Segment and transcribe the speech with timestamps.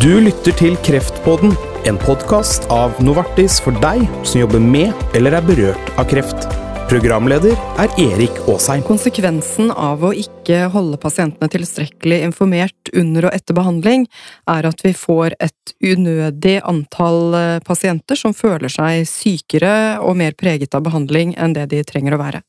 [0.00, 1.50] Du lytter til Kreftpodden,
[1.84, 6.46] en podkast av Novartis for deg som jobber med eller er berørt av kreft.
[6.88, 7.52] Programleder
[7.82, 8.80] er Erik Aasheim.
[8.86, 14.08] Konsekvensen av å ikke holde pasientene tilstrekkelig informert under og etter behandling,
[14.48, 20.32] er at vi får et unødig antall eh, pasienter som føler seg sykere og mer
[20.32, 22.40] preget av behandling enn det de trenger å være.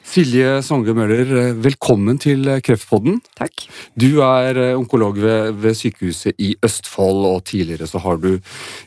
[0.00, 3.18] Silje Songe Møller, velkommen til Kreftpodden.
[3.36, 3.66] Takk.
[4.00, 8.30] Du er eh, onkolog ved, ved, sykehuset i Østfold, og tidligere så har du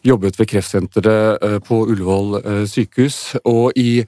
[0.04, 3.38] jobbet ved kreftsenteret eh, på Ullevål eh, sykehus.
[3.46, 4.04] Og i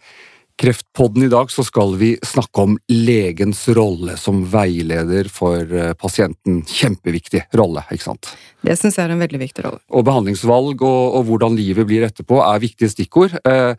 [0.60, 6.62] Kreftpodden i dag så skal vi snakke om legens rolle som veileder for pasienten.
[6.64, 8.34] Kjempeviktig rolle, ikke sant?
[8.66, 9.84] Det syns jeg er en veldig viktig rolle.
[9.92, 13.36] Og behandlingsvalg og, og hvordan livet blir etterpå er viktige stikkord.
[13.44, 13.76] Eh,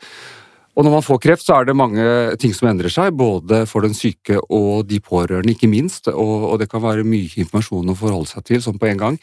[0.77, 2.07] og når man får kreft, så er det mange
[2.41, 6.11] ting som endrer seg, både for den syke og de pårørende, ikke minst.
[6.13, 9.17] Og, og det kan være mye informasjon å forholde seg til sånn på en gang.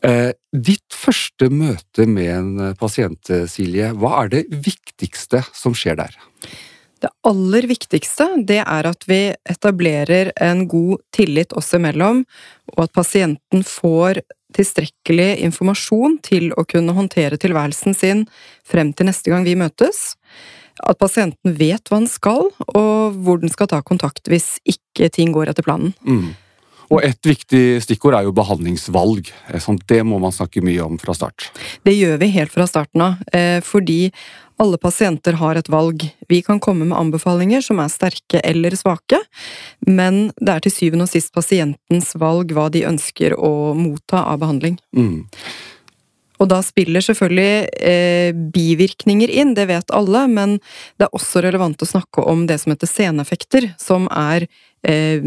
[0.00, 6.16] Eh, ditt første møte med en pasient, Silje, hva er det viktigste som skjer der?
[7.04, 12.24] Det aller viktigste det er at vi etablerer en god tillit oss imellom,
[12.72, 14.24] og at pasienten får
[14.56, 18.24] tilstrekkelig informasjon til å kunne håndtere tilværelsen sin
[18.64, 20.16] frem til neste gang vi møtes
[20.82, 25.32] at pasienten vet hva han skal, og hvor den skal ta kontakt hvis ikke ting
[25.36, 25.94] går etter planen.
[26.06, 26.34] Mm.
[26.86, 29.32] Og et viktig stikkord er jo behandlingsvalg.
[29.90, 31.48] Det må man snakke mye om fra start.
[31.82, 34.12] Det gjør vi helt fra starten av, eh, fordi
[34.58, 36.06] alle pasienter har et valg.
[36.28, 39.18] Vi kan komme med anbefalinger som er sterke eller svake,
[39.86, 44.40] men det er til syvende og sist pasientens valg hva de ønsker å motta av
[44.40, 44.78] behandling.
[44.96, 45.26] Mm.
[46.42, 50.58] Og da spiller selvfølgelig eh, bivirkninger inn, det vet alle, men
[50.98, 54.48] det er også relevant å snakke om det som heter seneffekter, som er
[54.86, 55.24] eh,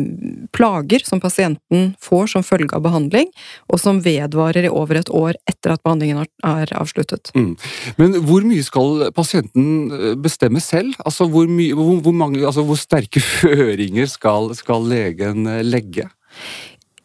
[0.55, 3.31] plager som pasienten får som følge av behandling,
[3.69, 7.33] og som vedvarer i over et år etter at behandlingen er avsluttet.
[7.35, 7.53] Mm.
[7.99, 10.95] Men hvor mye skal pasienten eh, bestemme selv?
[11.05, 16.09] Altså hvor, mye, hvor, hvor, mange, altså hvor sterke føringer skal, skal legen eh, legge?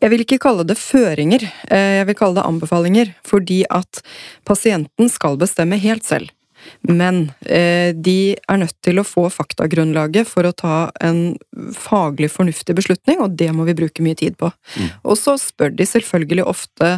[0.02, 4.02] Jeg vil ikke kalle det føringer, eh, jeg vil kalle det anbefalinger, fordi at
[4.46, 6.32] pasienten skal bestemme helt selv.
[6.80, 11.36] Men eh, de er nødt til å få faktagrunnlaget for å ta en
[11.76, 14.50] faglig fornuftig beslutning, og det må vi bruke mye tid på.
[14.80, 14.90] Mm.
[15.04, 16.94] Og så spør de selvfølgelig ofte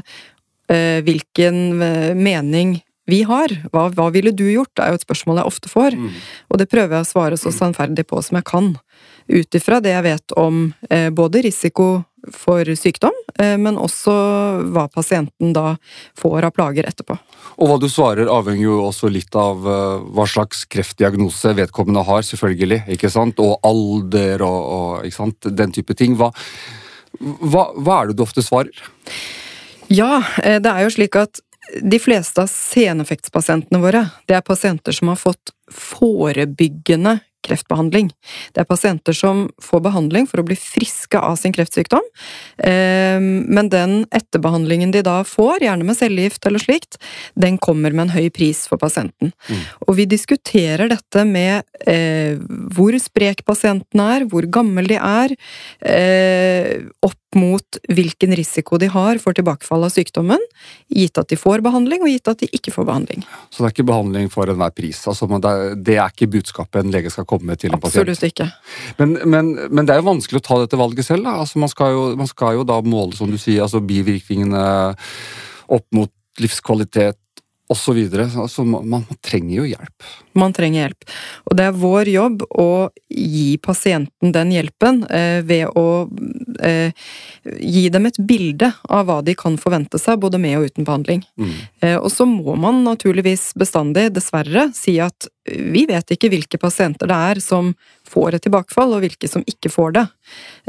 [0.71, 1.79] eh, hvilken
[2.19, 2.79] mening
[3.11, 3.53] vi har.
[3.71, 4.73] Hva, hva, ville du gjort?
[4.75, 5.99] Det er jo et spørsmål jeg ofte får.
[5.99, 6.11] Mm.
[6.51, 8.73] Og det prøver jeg å svare så sannferdig på som jeg kan.
[9.31, 10.69] Ut ifra det jeg vet om
[11.15, 11.89] både risiko
[12.35, 14.15] for sykdom, eh, men også
[14.75, 15.77] hva pasienten da
[16.19, 17.17] får av plager etterpå.
[17.57, 22.27] Og hva du svarer avhenger jo også litt av uh, hva slags kreftdiagnose vedkommende har,
[22.27, 22.83] selvfølgelig.
[22.97, 23.41] ikke sant?
[23.41, 25.51] Og alder og, og ikke sant?
[25.57, 26.19] den type ting.
[26.21, 26.33] Hva,
[27.19, 28.85] hva, hva er det du ofte svarer?
[29.89, 31.41] Ja, det er jo slik at
[31.83, 38.11] de fleste av seneffektspasientene våre, det er pasienter som har fått forebyggende kreftbehandling.
[38.55, 42.05] Det er pasienter som får behandling for å bli friske av sin kreftsykdom,
[42.65, 46.99] ehm, men den etterbehandlingen de da får, gjerne med cellegift eller slikt,
[47.35, 49.33] den kommer med en høy pris for pasienten.
[49.49, 49.63] Mm.
[49.87, 52.39] Og vi diskuterer dette med eh,
[52.75, 55.37] hvor sprek pasienten er, hvor gammel de er,
[55.87, 60.41] eh, opp mot hvilken risiko de har for tilbakefall av sykdommen,
[60.93, 63.25] gitt at de får behandling, og gitt at de ikke får behandling.
[63.51, 65.03] Så det er ikke behandling for enhver pris?
[65.11, 68.09] Altså, det er ikke budskapet en lege skal komme til en pasient?
[68.09, 68.49] Absolutt ikke.
[69.01, 71.29] Men, men, men, det er jo vanskelig å ta dette valget selv.
[71.31, 74.65] Altså, man, skal jo, man skal jo da måle, som du sier, altså bivirkningene
[75.77, 77.19] opp mot livskvalitet
[77.69, 77.99] osv.
[78.37, 80.07] Altså, man, man trenger jo hjelp.
[80.39, 81.07] Man trenger hjelp.
[81.51, 82.69] Og det er vår jobb å
[83.11, 86.07] gi pasienten den hjelpen eh, ved å
[86.63, 86.95] eh,
[87.59, 91.25] gi dem et bilde av hva de kan forvente seg, både med og uten behandling.
[91.41, 91.55] Mm.
[91.83, 97.11] Eh, og så må man naturligvis bestandig, dessverre, si at vi vet ikke hvilke pasienter
[97.11, 97.75] det er som
[98.07, 100.07] får et tilbakefall, og hvilke som ikke får det.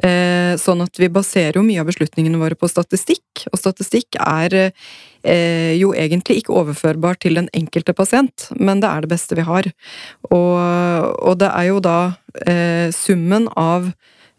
[0.04, 4.58] Eh, sånn at vi baserer jo mye av beslutningene våre på statistikk, og statistikk er
[4.68, 9.48] eh, jo egentlig ikke overførbar til den enkelte pasient, men det er det beste vi
[9.48, 9.72] har.
[10.30, 10.54] Og,
[11.18, 11.98] og det er jo da
[12.46, 13.92] eh, summen av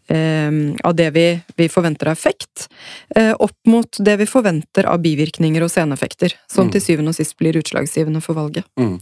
[0.09, 1.25] av det vi,
[1.55, 2.67] vi, forventer av effekt,
[3.15, 6.71] eh, opp mot det vi forventer av bivirkninger og seneffekter, som mm.
[6.73, 8.65] til syvende og sist blir utslagsgivende for valget.
[8.79, 8.97] Mm.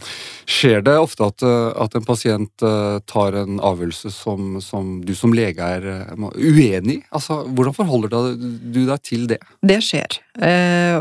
[0.49, 2.65] Skjer det ofte at, eh, at, en pasient
[3.07, 5.87] tar en avgjørelse som, som du som lege er
[6.35, 7.03] uenig i?
[7.15, 9.39] Altså, hvordan forholder du deg til det?
[9.65, 10.19] Det skjer.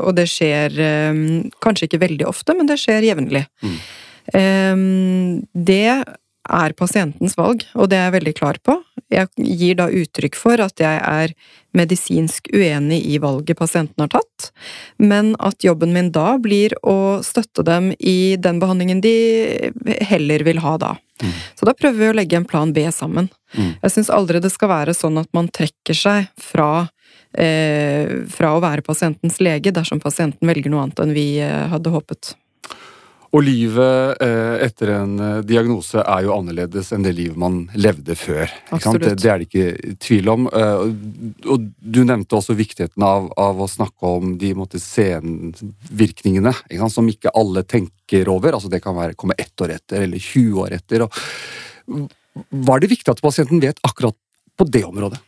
[0.01, 0.77] Og det skjer
[1.65, 3.45] kanskje ikke veldig ofte, men det skjer jevnlig.
[3.65, 3.77] Mm.
[5.67, 5.89] Det
[6.49, 8.79] er pasientens valg, og det er jeg veldig klar på.
[9.13, 11.35] Jeg gir da uttrykk for at jeg er
[11.77, 14.51] medisinsk uenig i valget pasienten har tatt,
[14.99, 19.17] men at jobben min da blir å støtte dem i den behandlingen de
[20.09, 20.95] heller vil ha da.
[21.23, 21.37] Mm.
[21.57, 23.29] Så da prøver vi å legge en plan B sammen.
[23.57, 23.77] Mm.
[23.83, 26.89] Jeg syns aldri det skal være sånn at man trekker seg fra,
[27.37, 31.93] eh, fra å være pasientens lege dersom pasienten velger noe annet enn vi eh, hadde
[31.95, 32.35] håpet.
[33.37, 38.17] Og livet eh, etter en eh, diagnose er jo annerledes enn det livet man levde
[38.17, 38.49] før.
[38.71, 40.47] Det, det, er det ikke tvil om.
[40.49, 40.85] Eh,
[41.53, 47.11] og du nevnte også viktigheten av, av å snakke om de måtte, senvirkningene, ikke som
[47.13, 48.57] ikke alle tenker over.
[48.57, 51.05] Altså Det kan være, komme ett år etter eller 20 år etter.
[51.05, 52.09] Og,
[52.49, 54.17] var det viktig at pasienten vet akkurat
[54.57, 55.21] på det området?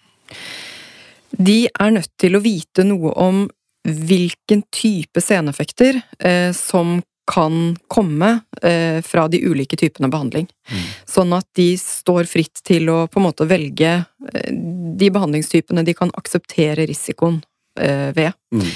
[1.36, 3.44] De er nødt til å vite noe om
[3.88, 10.46] hvilken type seneffekter eh, som kan komme eh, fra de ulike typene behandling.
[10.70, 10.86] Mm.
[11.08, 13.90] Sånn at de står fritt til å på en måte velge
[14.32, 14.48] eh,
[14.98, 17.42] de behandlingstypene de kan akseptere risikoen
[17.80, 18.32] eh, ved.
[18.54, 18.72] Mm.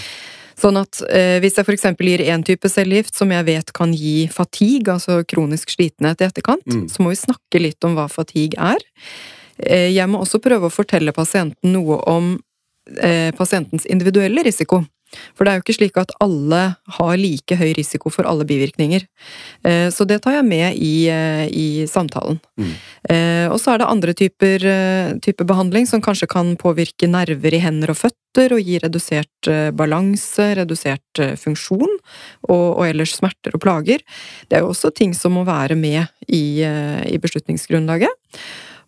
[0.63, 1.89] Sånn at eh, hvis jeg f.eks.
[1.99, 6.67] gir én type cellegift som jeg vet kan gi fatigue, altså kronisk slitenhet i etterkant,
[6.69, 6.87] mm.
[6.93, 8.85] så må vi snakke litt om hva fatigue er.
[9.59, 12.35] Eh, jeg må også prøve å fortelle pasienten noe om
[13.01, 14.85] eh, pasientens individuelle risiko.
[15.37, 16.63] For det er jo ikke slik at alle
[16.97, 19.05] har like høy risiko for alle bivirkninger.
[19.69, 22.41] Eh, så det tar jeg med i, eh, i samtalen.
[22.61, 22.73] Mm.
[23.11, 24.67] Eh, og så er det andre typer,
[25.25, 30.55] typer, behandling som kanskje kan påvirke nerver i hender og føtter og gi redusert balanse,
[30.57, 31.91] redusert funksjon
[32.49, 34.01] og, og, ellers smerter og plager.
[34.49, 38.13] Det er jo også ting som må være med i, i beslutningsgrunnlaget.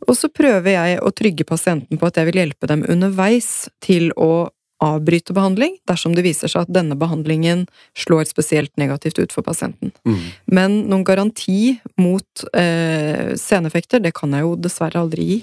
[0.09, 4.11] Og så prøver jeg å trygge pasienten på at jeg vil hjelpe dem underveis til
[4.21, 4.49] å
[4.84, 7.66] avbryte behandling dersom det viser seg at denne behandlingen
[7.98, 9.94] slår spesielt negativt ut for pasienten.
[10.06, 10.20] Mm.
[10.46, 15.40] Men noen garanti mot eh, seneffekter, det kan jeg jo dessverre aldri gi.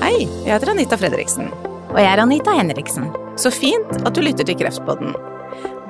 [0.00, 1.50] Hei, jeg heter Anita Fredriksen.
[1.92, 3.10] Og jeg er Anita Henriksen.
[3.36, 5.12] Så fint at du lytter til Kreftpodden.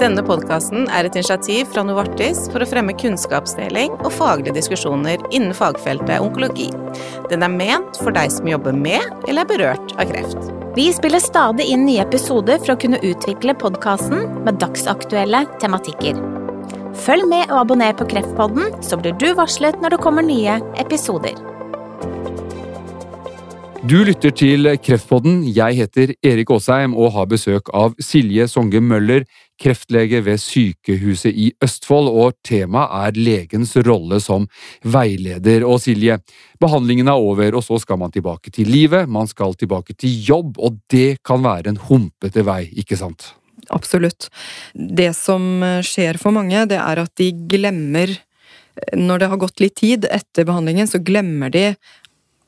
[0.01, 5.55] Denne podkasten er et initiativ fra Novartis for å fremme kunnskapsdeling og faglige diskusjoner innen
[5.55, 6.71] fagfeltet onkologi.
[7.31, 10.62] Den er ment for deg som jobber med eller er berørt av kreft.
[10.75, 16.17] Vi spiller stadig inn nye episoder for å kunne utvikle podkasten med dagsaktuelle tematikker.
[17.05, 21.37] Følg med og abonner på Kreftpodden, så blir du varslet når det kommer nye episoder.
[23.83, 25.41] Du lytter til Kreftpodden.
[25.51, 29.25] Jeg heter Erik Aasheim og har besøk av Silje Songe Møller,
[29.59, 34.47] kreftlege ved Sykehuset i Østfold, og temaet er legens rolle som
[34.87, 35.67] veileder.
[35.67, 36.21] Og Silje,
[36.63, 40.63] behandlingen er over, og så skal man tilbake til livet, man skal tilbake til jobb,
[40.63, 43.33] og det kan være en humpete vei, ikke sant?
[43.75, 44.31] Absolutt.
[44.79, 48.15] Det som skjer for mange, det er at de glemmer
[48.97, 51.75] når det har gått litt tid etter behandlingen, så glemmer de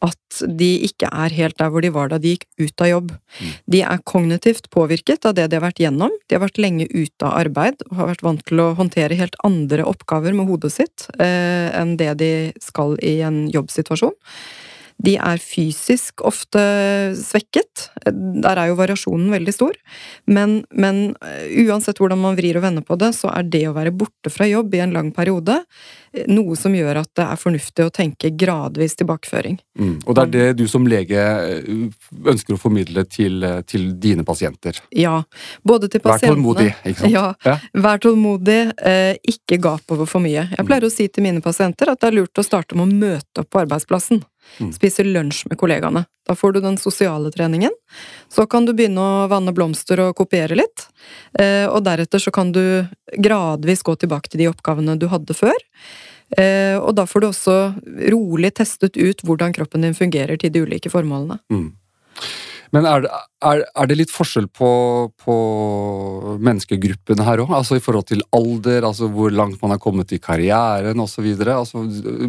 [0.04, 3.12] at de ikke er helt der hvor de var da de gikk ut av jobb.
[3.14, 3.52] Mm.
[3.74, 6.12] De er kognitivt påvirket av det de har vært gjennom.
[6.28, 9.38] De har vært lenge ute av arbeid og har vært vant til å håndtere helt
[9.46, 14.14] andre oppgaver med hodet sitt eh, enn det de skal i en jobbsituasjon.
[15.02, 16.60] De er fysisk ofte
[17.18, 17.88] svekket.
[18.06, 19.74] Der er jo variasjonen veldig stor.
[20.30, 23.74] Men, men, eh, uansett hvordan man vrir og vender på det, så er det å
[23.74, 25.58] være borte fra jobb i en lang periode
[26.14, 29.58] eh, noe som gjør at det er fornuftig å tenke gradvis tilbakeføring.
[29.78, 29.96] Mm.
[30.06, 31.72] Og det er det du som lege eh,
[32.30, 34.78] ønsker å formidle til, til dine pasienter?
[34.94, 35.18] Ja.
[35.66, 37.12] Både til pasientene Vær tålmodig, ikke sant?
[37.12, 37.26] Ja.
[37.44, 37.58] ja.
[37.84, 38.60] Vær tålmodig,
[39.34, 40.46] ikke gap over for mye.
[40.54, 40.92] Jeg pleier mm.
[40.92, 43.50] å si til mine pasienter at det er lurt å starte med å møte opp
[43.50, 44.22] på arbeidsplassen.
[44.60, 44.70] Mm.
[44.76, 46.04] Spise lunsj med kollegaene.
[46.28, 47.72] Da får du den sosiale treningen.
[48.32, 50.86] Så kan du begynne å vanne blomster og kopiere litt.
[51.38, 52.86] Eh, og deretter så kan du
[53.18, 55.58] gradvis gå tilbake til de oppgavene du hadde før.
[56.38, 57.58] Eh, og da får du også
[58.14, 61.40] rolig testet ut hvordan kroppen din fungerer til de ulike formålene.
[61.52, 61.68] Mm.
[62.72, 63.08] Men er
[63.44, 64.68] er, er det, litt forskjell på,
[65.20, 65.34] på
[66.44, 67.52] menneskegruppene her òg?
[67.58, 71.26] Altså i forhold til alder, altså hvor langt man har kommet i karrieren osv.?
[71.44, 71.84] Altså,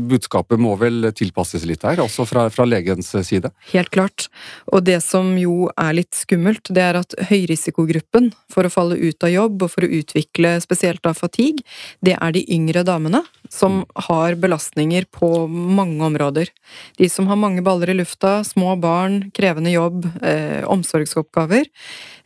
[0.09, 3.51] budskapet må vel tilpasses litt her, også fra, fra, legens side?
[3.71, 4.27] Helt klart.
[4.73, 9.25] Og det som jo er litt skummelt, det er at høyrisikogruppen for å falle ut
[9.25, 11.63] av jobb og for å utvikle spesielt av fatigue,
[12.05, 13.23] det er de yngre damene
[13.55, 16.51] som har belastninger på mange områder.
[16.99, 21.65] De som har mange baller i lufta, små barn, krevende jobb, eh, omsorgsoppgaver,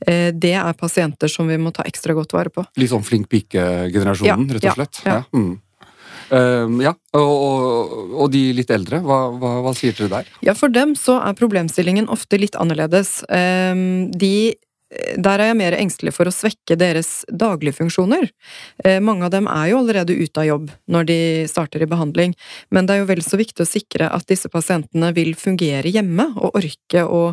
[0.07, 2.65] eh, det er pasienter som vi må ta ekstra godt vare på.
[2.77, 5.03] Litt sånn flink pike-generasjonen, ja, rett og slett?
[5.05, 5.19] Ja.
[5.19, 5.25] ja.
[5.33, 5.57] Mm.
[6.29, 6.93] Uh, ja.
[7.17, 10.27] Og, og, og, de litt eldre, hva, hva, hva, sier dere der?
[10.45, 13.23] Ja, For dem så er problemstillingen ofte litt annerledes.
[13.25, 14.53] Uh, de
[14.89, 18.25] der er jeg mer engstelig for å svekke deres daglige funksjoner.
[18.83, 21.19] Eh, mange av dem er jo allerede ute av jobb når de
[21.51, 22.33] starter i behandling,
[22.73, 26.31] men det er jo vel så viktig å sikre at disse pasientene vil fungere hjemme
[26.35, 27.23] og orke å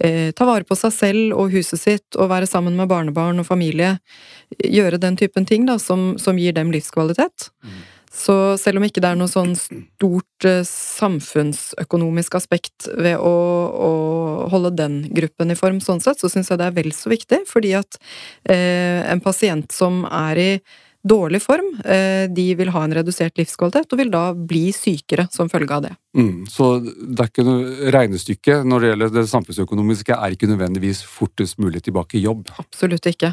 [0.00, 3.48] eh, ta vare på seg selv og huset sitt og være sammen med barnebarn og
[3.50, 3.98] familie.
[4.64, 7.50] Gjøre den typen ting da, som, som gir dem livskvalitet.
[7.60, 7.82] Mm.
[8.12, 13.32] Så selv om ikke det er noe sånn stort eh, samfunnsøkonomisk aspekt ved å,
[13.72, 13.90] å,
[14.52, 17.42] holde den gruppen i form sånn sett, så syns jeg det er vel så viktig,
[17.48, 17.96] fordi at
[18.52, 20.50] eh, en pasient som er i
[21.02, 25.50] dårlig form, eh, de vil ha en redusert livskvalitet og vil da bli sykere som
[25.50, 25.96] følge av det.
[26.12, 31.00] Mm, så det er ikke noe regnestykke når det gjelder det samfunnsøkonomiske, er ikke nødvendigvis
[31.08, 32.50] fortest mulig tilbake i jobb?
[32.60, 33.30] Absolutt ikke.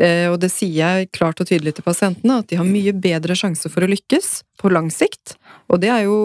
[0.00, 3.36] Det, og det sier jeg klart og tydelig til pasientene, at de har mye bedre
[3.36, 5.36] sjanse for å lykkes på lang sikt.
[5.68, 6.16] Og det er jo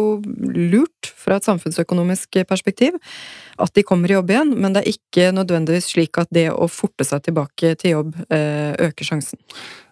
[0.55, 2.95] lurt fra et samfunnsøkonomisk perspektiv,
[3.59, 6.69] at de kommer i jobb igjen, men det er ikke nødvendigvis slik at det å
[6.71, 9.43] forte seg tilbake til jobb eh, øker sjansen.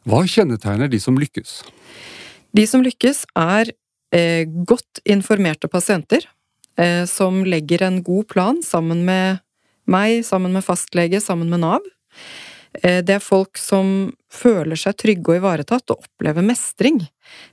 [0.07, 1.59] Hva kjennetegner de som lykkes?
[2.55, 3.75] De som lykkes, er
[4.67, 6.27] godt informerte pasienter
[6.79, 9.41] eh, som legger en god plan sammen med
[9.89, 11.89] meg, sammen med fastlege, sammen med Nav.
[12.81, 17.01] Eh, det er folk som føler seg trygge og ivaretatt og opplever mestring.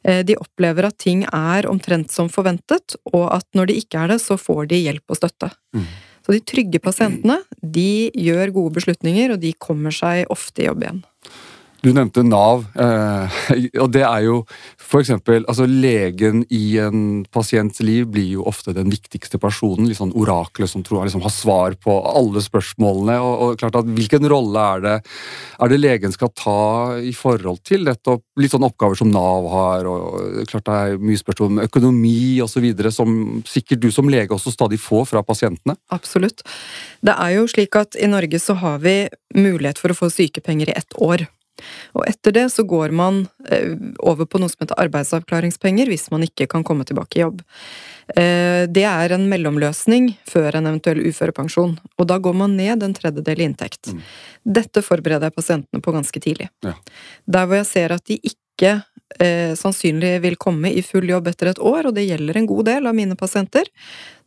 [0.05, 4.15] Eh, de opplever at ting er omtrent som forventet, og at når de ikke er
[4.15, 5.53] det, så får de hjelp og støtte.
[5.77, 5.87] Mm.
[6.23, 10.85] Så de trygge pasientene, de gjør gode beslutninger, og de kommer seg ofte i jobb
[10.85, 11.01] igjen.
[11.83, 13.41] Du nevnte Nav, eh,
[13.83, 14.43] og det er jo
[15.01, 20.13] eksempel altså Legen i en pasients liv blir jo ofte den viktigste personen, litt sånn
[20.15, 23.17] oraklet som tror liksom har svar på alle spørsmålene.
[23.19, 24.95] og, og klart at Hvilken rolle er det,
[25.59, 26.61] er det legen skal ta
[27.03, 31.21] i forhold til nettopp litt sånn oppgaver som Nav har, og klart det er mye
[31.21, 35.77] spørsmål om økonomi osv., som sikkert du som lege også stadig får fra pasientene?
[35.91, 36.45] Absolutt.
[37.03, 38.97] Det er jo slik at i Norge så har vi
[39.35, 41.27] mulighet for å få sykepenger i ett år.
[41.97, 46.27] Og etter det så går man eh, over på noe som heter arbeidsavklaringspenger hvis man
[46.27, 47.43] ikke kan komme tilbake i jobb.
[48.17, 52.97] Eh, det er en mellomløsning før en eventuell uførepensjon, og da går man ned en
[52.97, 53.93] tredjedel i inntekt.
[53.93, 54.01] Mm.
[54.61, 56.51] Dette forbereder jeg pasientene på ganske tidlig.
[56.67, 56.75] Ja.
[57.27, 58.75] Der hvor jeg ser at de ikke
[59.19, 62.67] eh, sannsynlig vil komme i full jobb etter et år, og det gjelder en god
[62.71, 63.71] del av mine pasienter,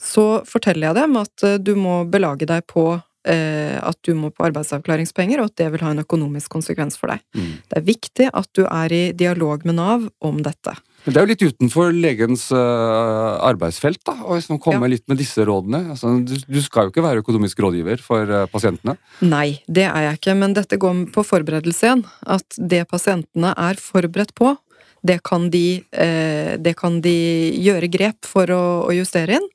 [0.02, 4.46] så forteller jeg dem at eh, du må belage deg på at du må på
[4.46, 7.24] arbeidsavklaringspenger, og at det vil ha en økonomisk konsekvens for deg.
[7.34, 7.54] Mm.
[7.72, 10.76] Det er viktig at du er i dialog med Nav om dette.
[11.06, 14.96] Men det er jo litt utenfor legens uh, arbeidsfelt, da, hvis man kommer ja.
[14.96, 15.84] litt med disse rådene.
[15.94, 18.96] Altså, du, skal jo ikke være økonomisk rådgiver for uh, pasientene?
[19.22, 22.02] Nei, det er jeg ikke, men dette går på forberedelse igjen.
[22.26, 24.56] At det pasientene er forberedt på,
[25.06, 27.16] det kan de, eh, det kan de
[27.62, 29.46] gjøre grep for å, å, justere inn.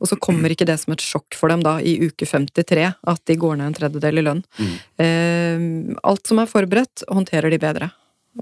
[0.00, 3.22] Og så kommer ikke det som et sjokk for dem da i uke 53 at
[3.28, 4.42] de går ned en tredjedel i lønn.
[4.56, 4.72] Mm.
[5.04, 5.68] Eh,
[6.08, 7.90] alt som er forberedt, håndterer de bedre.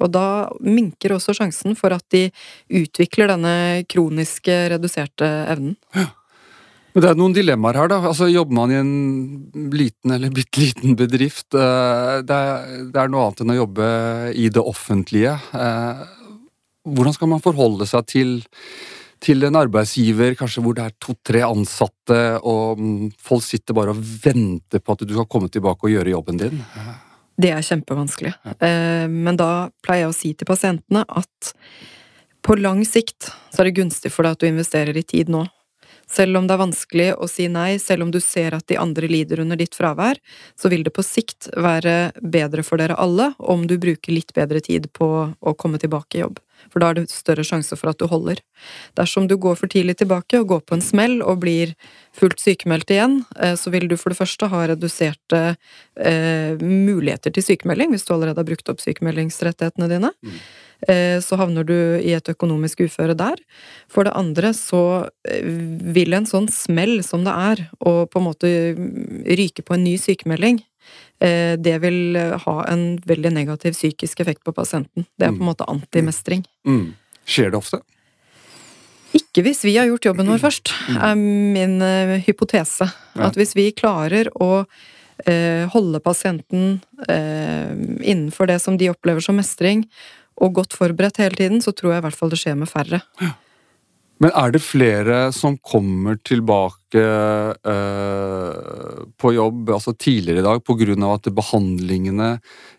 [0.00, 0.26] Og da
[0.64, 2.28] minker også sjansen for at de
[2.72, 3.54] utvikler denne
[3.90, 5.76] kroniske reduserte evnen.
[5.96, 6.10] Ja.
[6.92, 7.98] Men det er noen dilemmaer her, da.
[8.10, 13.12] Altså, Jobber man i en liten eller bitte liten bedrift eh, det er, det er,
[13.12, 13.86] noe annet enn å jobbe
[14.36, 15.38] i det offentlige.
[16.82, 18.34] Hvordan skal man forholde seg til,
[19.22, 24.02] til en arbeidsgiver kanskje hvor det er to-tre ansatte, og mm, folk sitter bare og
[24.02, 26.60] venter på at du skal komme tilbake og gjøre jobben din?
[27.38, 28.34] Det er kjempevanskelig.
[28.58, 31.54] Eh, men da pleier jeg å si til pasientene at
[32.42, 35.46] på lang sikt så er det gunstig for deg at du investerer i tid nå.
[36.12, 39.08] Selv om det er vanskelig å si nei, selv om du ser at de andre
[39.08, 40.18] lider under ditt fravær,
[40.58, 44.60] så vil det på sikt være bedre for dere alle om du bruker litt bedre
[44.60, 48.00] tid på å komme tilbake i jobb for da er det større sjanse for at
[48.00, 48.40] du holder.
[48.98, 51.74] Dersom du går for tidlig tilbake og går på en smell og blir
[52.16, 55.42] fullt sykemeldt igjen, eh, så vil du for det første ha reduserte
[55.96, 60.12] eh, muligheter til sykemelding hvis du allerede har brukt opp sykemeldingsrettighetene dine.
[60.22, 60.42] Mm.
[60.88, 63.38] Eh, så havner du i et økonomisk uføre der.
[63.90, 64.82] For det andre så
[65.28, 65.46] eh,
[65.94, 68.52] vil en sånn smell som det er, å på en måte
[69.38, 70.62] ryke på en ny sykemelding,
[71.22, 75.06] det vil eh, ha en veldig negativ psykisk effekt på pasienten.
[75.16, 75.50] Det er på en mm.
[75.52, 76.44] måte antimestring.
[76.66, 76.94] Mm.
[77.28, 77.82] Skjer det ofte?
[79.12, 80.96] Ikke hvis vi har gjort jobben vår først, mm.
[81.04, 82.88] er min uh, hypotese.
[83.12, 83.28] Ja.
[83.28, 89.36] At hvis vi klarer å uh, holde pasienten uh, innenfor det som de opplever som
[89.36, 89.84] mestring,
[90.42, 93.02] og godt forberedt hele tiden, så tror jeg i hvert fall det skjer med færre.
[93.20, 93.34] Ja.
[94.22, 100.94] Men er det flere som kommer tilbake eh, på jobb altså tidligere i dag pga.
[101.08, 102.28] at behandlingene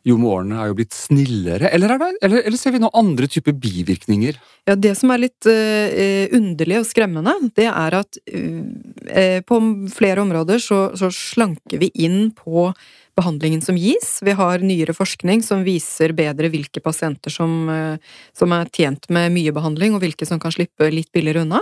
[0.07, 3.55] jo årene er jo blitt snillere, eller, det, eller, eller, ser vi noen andre typer
[3.55, 4.39] bivirkninger?
[4.67, 9.61] Ja, Det som er litt eh, underlig og skremmende, det er at eh, på
[9.91, 12.71] flere områder så, så slanker vi inn på
[13.17, 14.17] behandlingen som gis.
[14.25, 17.97] Vi har nyere forskning som viser bedre hvilke pasienter som, eh,
[18.33, 21.61] som er tjent med mye behandling, og hvilke som kan slippe litt billigere unna.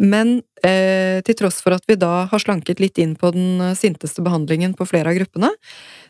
[0.00, 3.74] Men eh, til tross for at vi da har slanket litt inn på den eh,
[3.78, 5.52] sinteste behandlingen på flere av gruppene,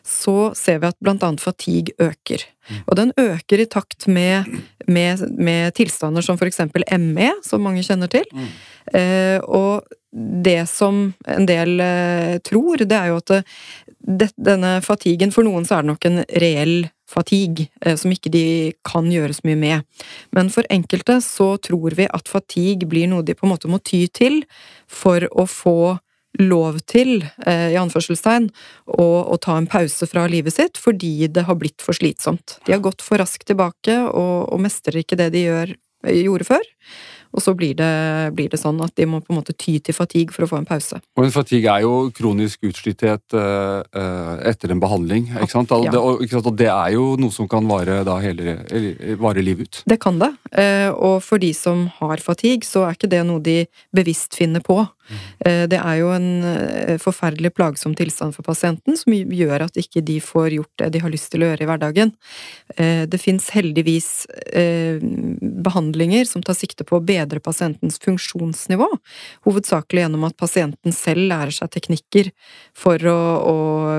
[0.07, 2.45] så ser vi at blant annet fatigue øker.
[2.87, 4.47] Og den øker i takt med,
[4.87, 8.25] med, med tilstander som for eksempel ME, som mange kjenner til.
[8.95, 13.43] Eh, og det som en del eh, tror, det er jo at det,
[14.19, 16.77] denne fatiguen For noen så er det nok en reell
[17.09, 18.45] fatigue, eh, som ikke de
[18.85, 20.05] kan gjøre så mye med.
[20.35, 23.81] Men for enkelte så tror vi at fatigue blir noe de på en måte må
[23.83, 24.41] ty til
[24.89, 25.99] for å få
[26.41, 28.49] lov til, eh, i anførselstegn,
[28.97, 32.57] å, å, ta en pause fra livet sitt fordi det har blitt for slitsomt.
[32.65, 35.75] De har gått for raskt tilbake og, og mestrer ikke det de gjør,
[36.09, 36.71] gjorde før.
[37.33, 37.89] Og så blir det,
[38.37, 40.59] blir det, sånn at de må på en måte ty til fatigue for å få
[40.61, 40.99] en pause.
[41.17, 43.81] Og en Fatigue er jo kronisk utslitthet uh,
[44.45, 45.31] etter en behandling.
[45.33, 45.73] ikke sant?
[45.83, 45.93] Ja.
[45.95, 48.57] Det, og, det, er jo noe som kan vare, hele,
[49.21, 49.81] vare livet ut.
[49.89, 50.29] Det kan det.
[50.53, 53.63] Uh, og for de som har fatigue, så er ikke det noe de
[53.95, 54.83] bevisst finner på.
[55.45, 60.03] Eh, det er jo en eh, forferdelig plagsom tilstand for pasienten, som gjør at ikke
[60.05, 62.13] de får gjort det de har lyst til å gjøre i hverdagen.
[62.77, 64.11] Eh, det fins heldigvis
[65.63, 68.87] behandlinger som tar sikte på å bedre pasientens funksjonsnivå,
[69.47, 72.29] hovedsakelig gjennom at pasienten selv lærer seg teknikker
[72.77, 73.17] for å,
[73.49, 73.55] å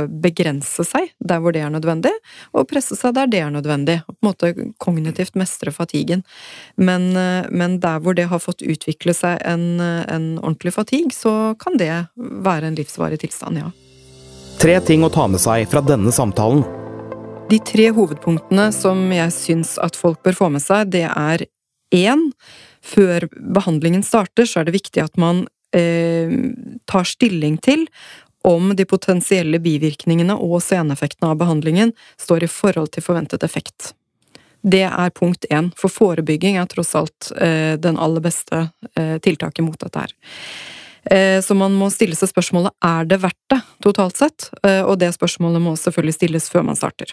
[0.08, 2.12] begrense seg der hvor det er nødvendig,
[2.54, 6.24] og presse seg der det er nødvendig, og på en måte kognitivt mestre fatiguen.
[6.76, 7.10] Men,
[7.50, 11.76] men der hvor det har fått utvikle seg en, en ordentlig fatigue, krig, så kan
[11.76, 13.70] det være en livsvarig tilstand, ja.
[14.58, 16.62] Tre ting å ta med seg fra denne samtalen.
[17.50, 21.46] De tre hovedpunktene som jeg syns at folk bør få med seg, det er
[21.94, 22.30] én
[22.84, 26.28] Før behandlingen starter, så er det viktig at man eh,
[26.84, 27.86] tar stilling til
[28.44, 33.94] om de potensielle bivirkningene og seneffektene av behandlingen står i forhold til forventet effekt.
[34.60, 38.66] Det er punkt én, for forebygging er tross alt eh, den aller beste
[39.00, 40.12] eh, tiltaket mot dette her.
[41.10, 44.98] Eh, så man må stille seg spørsmålet er det verdt det, totalt sett, eh, og
[45.02, 47.12] det spørsmålet må selvfølgelig stilles før man starter.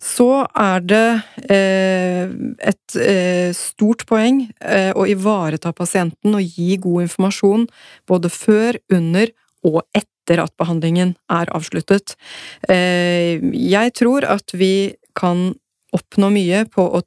[0.00, 1.08] Så er det
[1.52, 2.30] eh,
[2.70, 2.96] et
[3.56, 4.46] stort poeng
[4.96, 7.66] å ivareta pasienten og gi god informasjon
[8.08, 9.28] både før, under
[9.68, 12.14] og etter at behandlingen er avsluttet.
[12.64, 15.50] Jeg tror at vi kan
[15.92, 17.02] oppnå mye på å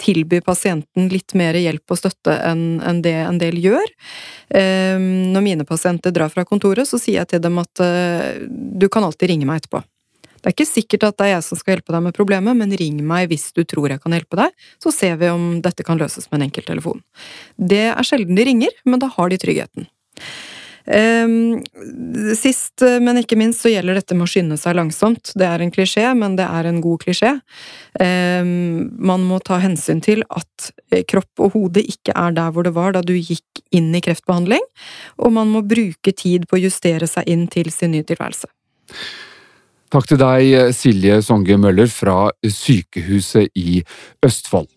[0.00, 3.92] tilby pasienten litt mer hjelp og støtte enn det en del gjør.
[4.54, 8.88] Ehm, når mine pasienter drar fra kontoret, så sier jeg til dem at eh, du
[8.92, 9.82] kan alltid ringe meg etterpå.
[10.36, 12.74] Det er ikke sikkert at det er jeg som skal hjelpe deg med problemet, men
[12.78, 15.98] ring meg hvis du tror jeg kan hjelpe deg, så ser vi om dette kan
[15.98, 17.02] løses med en enkelttelefon.
[17.58, 19.88] Det er sjelden de ringer, men da har de tryggheten.
[20.86, 21.62] Ehm,
[22.38, 25.32] sist, men ikke minst, så gjelder dette med å skynde seg langsomt.
[25.38, 27.32] Det er en klisjé, men det er en god klisjé.
[28.02, 32.66] Ehm, man må ta hensyn til at eh, kropp og hode ikke er der hvor
[32.66, 34.62] det var da du gikk inn i kreftbehandling,
[35.18, 38.50] og man må bruke tid på å justere seg inn til sin nye tilværelse.
[39.90, 43.82] Takk til deg, Silje Songe Møller fra Sykehuset i
[44.26, 44.70] Østfold.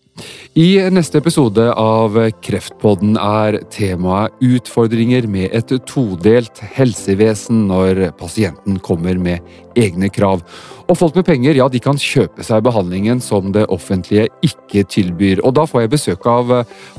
[0.58, 9.20] I neste episode av Kreftpodden er temaet utfordringer med et todelt helsevesen når pasienten kommer
[9.20, 9.46] med
[9.78, 10.42] egne krav.
[10.90, 15.42] Og folk med penger ja, de kan kjøpe seg behandlingen som det offentlige ikke tilbyr.
[15.46, 16.50] Og da får jeg besøk av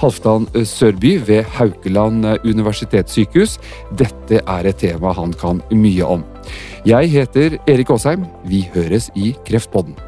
[0.02, 3.58] Halvdan Sørby ved Haukeland universitetssykehus.
[4.00, 6.24] Dette er et tema han kan mye om.
[6.88, 8.24] Jeg heter Erik Aasheim.
[8.48, 10.00] Vi høres i Kreftpodden.